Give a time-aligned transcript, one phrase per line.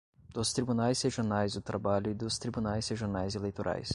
[0.33, 3.89] dos Tribunais Regionais do Trabalho e dos Tribunais Regionais Eleitorais